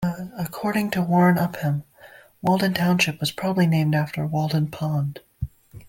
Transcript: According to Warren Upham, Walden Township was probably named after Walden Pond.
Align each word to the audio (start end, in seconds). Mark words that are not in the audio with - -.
According 0.35 0.89
to 0.93 1.03
Warren 1.03 1.37
Upham, 1.37 1.83
Walden 2.41 2.73
Township 2.73 3.19
was 3.19 3.31
probably 3.31 3.67
named 3.67 3.93
after 3.93 4.25
Walden 4.25 4.65
Pond. 4.69 5.19